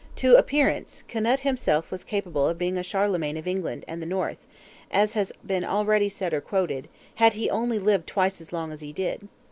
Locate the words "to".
0.15-0.35